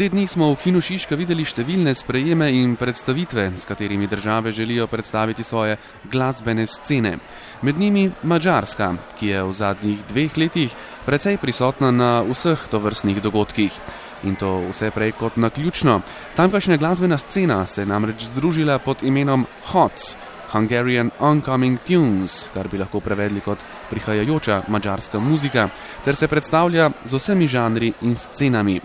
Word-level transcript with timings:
Te 0.00 0.08
dni 0.08 0.24
smo 0.24 0.46
v 0.48 0.56
Kinu 0.56 0.80
Šiška 0.80 1.12
videli 1.12 1.44
številne 1.44 1.92
sprejeme 1.92 2.46
in 2.56 2.70
predstavitve, 2.80 3.42
s 3.60 3.68
katerimi 3.68 4.06
države 4.08 4.48
želijo 4.56 4.86
predstaviti 4.88 5.44
svoje 5.44 5.74
glasbene 6.08 6.64
scene. 6.64 7.18
Med 7.60 7.76
njimi 7.76 8.06
Mačarska, 8.22 8.94
ki 9.18 9.28
je 9.28 9.42
v 9.44 9.52
zadnjih 9.52 10.06
dveh 10.08 10.38
letih 10.40 10.72
precej 11.04 11.36
prisotna 11.36 11.90
na 11.92 12.08
vseh 12.24 12.64
tovrstnih 12.72 13.20
dogodkih. 13.20 13.76
In 14.24 14.40
to 14.40 14.54
vse 14.70 14.88
prej 14.88 15.12
kot 15.20 15.36
na 15.36 15.52
ključno. 15.52 16.00
Tamkajšnja 16.32 16.80
glasbena 16.80 17.20
scena 17.20 17.66
se 17.66 17.82
je 17.82 17.92
namreč 17.92 18.24
združila 18.32 18.78
pod 18.80 19.04
imenom 19.04 19.44
HOTS, 19.68 20.16
Hungarian 20.50 21.12
Oncoming 21.20 21.76
Tunes, 21.84 22.48
kar 22.54 22.72
bi 22.72 22.80
lahko 22.80 23.04
prevedli 23.04 23.44
kot 23.44 23.60
prihajajoča 23.92 24.62
mačarska 24.68 25.20
muzika, 25.20 25.68
ter 26.04 26.16
se 26.16 26.28
predstavlja 26.28 26.90
z 27.04 27.20
vsemi 27.20 27.48
žanri 27.48 27.92
in 28.00 28.16
scenami. 28.16 28.80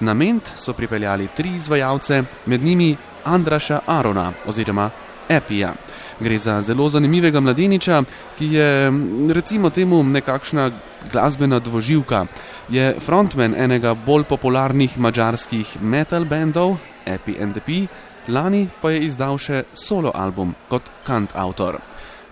Na 0.00 0.14
ment 0.14 0.50
so 0.56 0.72
pripeljali 0.72 1.28
tri 1.36 1.54
izvajalce, 1.54 2.22
med 2.46 2.62
njimi 2.62 2.96
Andraša 3.24 3.80
Arona 3.86 4.32
oziroma 4.46 4.90
Epija. 5.28 5.72
Gre 6.20 6.38
za 6.38 6.60
zelo 6.60 6.88
zanimivega 6.88 7.40
mladeniča, 7.40 8.02
ki 8.38 8.46
je 8.52 8.92
recimo 9.34 9.70
temu 9.70 10.04
nekakšna 10.04 10.70
glasbena 11.12 11.58
dvoživka. 11.58 12.26
Je 12.68 12.96
frontman 13.00 13.54
enega 13.54 13.94
bolj 13.94 14.24
popularnih 14.24 14.98
mačarskih 14.98 15.82
metal 15.82 16.24
bendov, 16.24 16.76
Epi 17.06 17.36
and 17.42 17.52
the 17.52 17.60
P, 17.60 17.86
lani 18.28 18.68
pa 18.82 18.90
je 18.90 19.00
izdal 19.00 19.38
še 19.38 19.64
solo 19.74 20.12
album 20.14 20.54
kot 20.68 20.82
kantautor. 21.06 21.78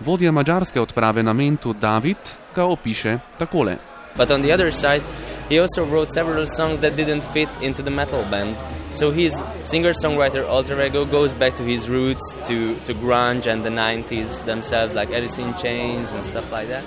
Vodja 0.00 0.32
mačarske 0.32 0.80
odprave 0.80 1.22
na 1.22 1.32
mentu 1.32 1.72
David 1.72 2.16
ga 2.54 2.64
opiše 2.64 3.18
takole. 3.38 3.76
But 4.16 4.30
on 4.30 4.42
the 4.42 4.52
other 4.54 4.72
side, 4.72 5.02
he 5.48 5.58
also 5.58 5.84
wrote 5.84 6.12
several 6.12 6.46
songs 6.46 6.80
that 6.80 6.96
didn't 6.96 7.22
fit 7.22 7.48
into 7.62 7.82
the 7.82 7.90
metal 7.90 8.22
band. 8.30 8.56
So 8.94 9.10
his 9.10 9.42
singer-songwriter 9.64 10.48
alter 10.48 10.80
ego 10.80 11.04
goes 11.04 11.34
back 11.34 11.54
to 11.56 11.62
his 11.64 11.88
roots, 11.88 12.38
to, 12.46 12.76
to 12.86 12.94
grunge 12.94 13.46
and 13.46 13.64
the 13.64 13.70
90s 13.70 14.44
themselves, 14.44 14.94
like 14.94 15.10
Alice 15.10 15.38
in 15.38 15.54
Chains 15.54 16.12
and 16.12 16.24
stuff 16.24 16.50
like 16.52 16.68
that. 16.68 16.84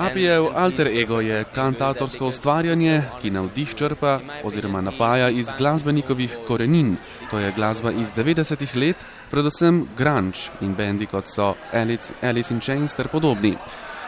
Apijev 0.00 0.46
alter 0.56 0.88
ego 0.88 1.20
je 1.20 1.44
kantautorsko 1.54 2.28
ustvarjanje, 2.28 3.02
ki 3.20 3.30
navdih 3.30 3.74
črpa 3.74 4.20
oziroma 4.44 4.80
napaja 4.80 5.28
iz 5.28 5.50
glasbenikovih 5.58 6.38
korenin, 6.46 6.96
to 7.30 7.38
je 7.38 7.52
glasba 7.56 7.92
iz 7.92 8.12
90-ih 8.16 8.76
let, 8.76 9.04
predvsem 9.30 9.88
grunge 9.96 10.48
in 10.60 10.74
bendi 10.74 11.06
kot 11.06 11.28
so 11.28 11.54
Alice, 11.72 12.14
Alice 12.22 12.54
in 12.54 12.60
Chains 12.60 12.94
ter 12.94 13.08
podobni. 13.08 13.56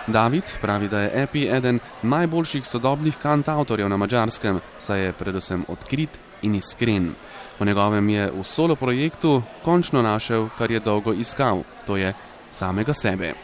David 0.07 0.43
pravi, 0.61 0.89
da 0.89 1.01
je 1.01 1.11
Epi 1.23 1.47
eden 1.51 1.79
najboljših 2.03 2.67
sodobnih 2.67 3.17
kantautorjev 3.17 3.89
na 3.89 3.97
mačarskem, 3.97 4.61
saj 4.79 5.01
je 5.01 5.13
predvsem 5.13 5.65
odkrit 5.69 6.19
in 6.43 6.55
iskren. 6.55 7.15
Po 7.59 7.65
njegovem 7.65 8.09
je 8.09 8.31
v 8.31 8.45
solo 8.45 8.77
projektu 8.77 9.43
končno 9.65 10.03
našel, 10.03 10.49
kar 10.59 10.71
je 10.71 10.81
dolgo 10.81 11.13
iskal, 11.13 11.63
to 11.87 11.97
je 11.97 12.15
samega 12.51 12.95
sebe. 12.95 13.35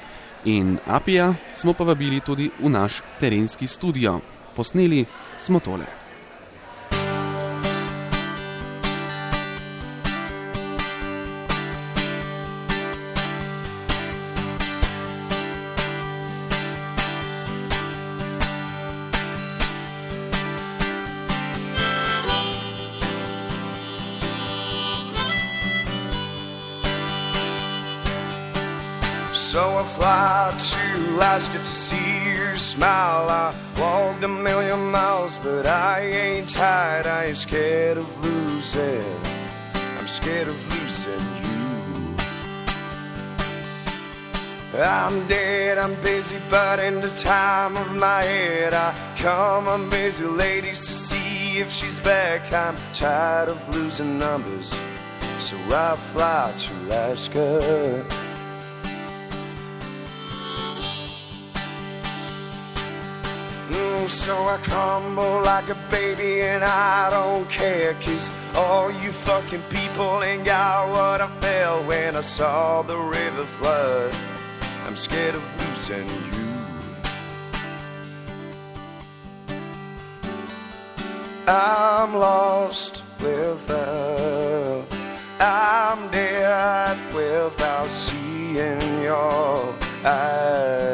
In 0.45 0.79
Apija 0.87 1.35
smo 1.55 1.73
povabili 1.73 2.21
tudi 2.21 2.51
v 2.61 2.71
naš 2.71 3.03
terenski 3.21 3.67
studio. 3.67 4.21
Posneli 4.57 5.05
smo 5.39 5.61
tole. 5.61 5.98
So 29.51 29.79
I 29.79 29.83
fly 29.83 30.55
to 30.59 31.15
Alaska 31.15 31.57
to 31.57 31.65
see 31.65 32.35
your 32.35 32.59
smile. 32.59 33.31
I 33.31 33.55
walked 33.81 34.23
a 34.23 34.29
million 34.29 34.91
miles, 34.91 35.39
but 35.39 35.67
I 35.67 36.01
ain't 36.01 36.51
tired. 36.51 37.07
I 37.07 37.25
ain't 37.29 37.39
scared 37.39 37.97
of 37.97 38.07
losing. 38.23 39.03
I'm 39.99 40.07
scared 40.07 40.49
of 40.49 40.59
losing 40.75 41.27
you. 41.45 42.17
I'm 44.83 45.27
dead, 45.29 45.79
I'm 45.79 45.95
busy, 46.03 46.37
but 46.51 46.79
in 46.79 47.01
the 47.01 47.09
time 47.17 47.75
of 47.79 47.97
my 47.97 48.23
head, 48.23 48.75
I 48.75 48.93
come 49.17 49.67
on 49.67 49.89
busy 49.89 50.25
ladies 50.25 50.87
to 50.89 50.93
see 50.93 51.59
if 51.59 51.71
she's 51.71 52.01
back. 52.01 52.53
I'm 52.53 52.77
tired 52.93 53.49
of 53.49 53.67
losing 53.75 54.19
numbers, 54.19 54.69
so 55.39 55.57
I 55.71 55.97
fly 55.97 56.53
to 56.55 56.75
Alaska. 56.85 58.28
So 64.09 64.35
I 64.47 64.57
crumble 64.59 65.43
like 65.43 65.69
a 65.69 65.77
baby 65.91 66.41
and 66.43 66.65
I 66.65 67.11
don't 67.11 67.49
care 67.51 67.95
Cause 67.95 68.31
all 68.57 68.91
you 68.91 69.13
fucking 69.13 69.63
people 69.71 70.23
ain't 70.23 70.45
got 70.45 70.89
what 70.91 71.21
I 71.21 71.29
felt 71.41 71.87
when 71.87 72.17
I 72.17 72.23
saw 72.23 72.83
the 72.83 72.97
river 72.97 73.45
flood. 73.45 74.15
I'm 74.87 74.97
scared 74.97 75.35
of 75.35 75.45
losing 75.61 76.09
you. 76.09 76.49
I'm 81.47 82.15
lost 82.15 83.05
without 83.21 84.85
I'm 85.41 86.11
dead 86.11 86.97
without 87.15 87.87
seeing 87.87 89.03
your 89.03 89.75
eyes 90.05 90.88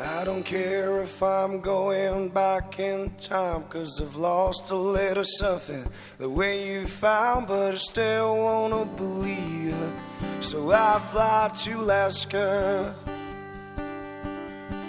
I 0.00 0.24
don't 0.24 0.44
care 0.44 1.02
if 1.02 1.22
I'm 1.22 1.60
going 1.60 2.30
back 2.30 2.78
in 2.78 3.10
time, 3.20 3.64
cause 3.64 4.00
I've 4.00 4.16
lost 4.16 4.70
a 4.70 4.74
little 4.74 5.24
something 5.24 5.86
the 6.18 6.28
way 6.28 6.66
you 6.66 6.86
found, 6.86 7.48
but 7.48 7.74
I 7.74 7.76
still 7.76 8.36
wanna 8.36 8.86
believe. 8.86 9.76
So 10.40 10.72
I 10.72 10.98
fly 10.98 11.50
to 11.54 11.80
Alaska. 11.80 12.94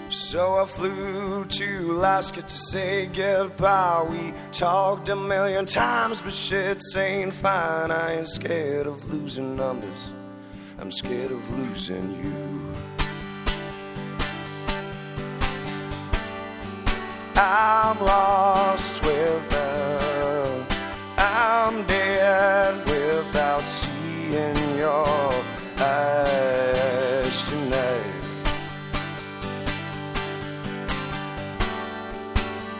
So 0.10 0.56
I 0.56 0.66
flew 0.66 1.44
to 1.46 1.92
Alaska 1.92 2.42
to 2.42 2.58
say 2.58 3.08
goodbye. 3.08 4.06
We 4.10 4.34
talked 4.54 5.10
a 5.10 5.16
million 5.16 5.66
times, 5.66 6.22
but 6.22 6.32
shit's 6.32 6.96
ain't 6.96 7.34
fine. 7.34 7.92
I 7.92 8.18
ain't 8.20 8.28
scared 8.30 8.88
of 8.88 9.12
losing 9.12 9.58
numbers, 9.58 10.14
I'm 10.80 10.92
scared 10.92 11.32
of 11.32 11.60
losing 11.60 12.24
you. 12.24 12.91
I'm 17.44 18.00
lost 18.00 19.02
without, 19.04 20.78
I'm 21.18 21.84
dead 21.88 22.86
without 22.86 23.62
seeing 23.64 24.78
your 24.78 25.34
eyes 25.80 27.50
tonight. 27.50 28.14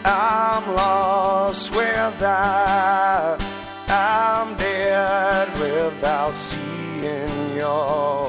I'm 0.04 0.74
lost 0.76 1.74
without, 1.74 3.38
I'm 3.88 4.56
dead 4.56 5.48
without 5.58 6.36
seeing 6.36 7.56
your 7.56 8.21